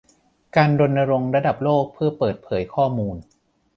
[0.55, 3.17] การรณรงค์ระดับโลกเพื่อเปิดเผยข้อมูล